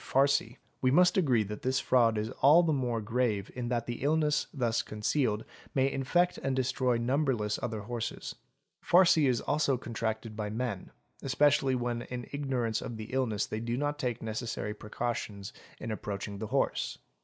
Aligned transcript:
farcy), 0.03 0.57
we 0.81 0.89
must 0.89 1.15
agree 1.15 1.43
that 1.43 1.61
this 1.61 1.79
fraud 1.79 2.17
is 2.17 2.31
all 2.41 2.63
the 2.63 2.73
more 2.73 2.99
grave 3.01 3.51
in 3.53 3.69
that 3.69 3.85
the 3.85 4.01
illness 4.01 4.47
thus 4.51 4.81
concealed 4.81 5.45
may 5.75 5.91
infect 5.91 6.39
and 6.39 6.55
destroy 6.55 6.97
number 6.97 7.35
less 7.35 7.59
other 7.61 7.81
horses. 7.81 8.33
Farcy 8.83 9.27
is 9.27 9.41
also 9.41 9.77
contracted 9.77 10.35
by 10.35 10.49
men, 10.49 10.89
especially 11.21 11.75
when 11.75 12.01
in 12.01 12.27
ignorance 12.31 12.81
of 12.81 12.97
the 12.97 13.13
illness 13.13 13.45
they 13.45 13.59
do 13.59 13.77
not 13.77 13.99
take 13.99 14.23
necessary 14.23 14.73
precautions 14.73 15.53
in 15.79 15.91
approaching 15.91 16.39
the 16.39 16.47
horse. 16.47 16.97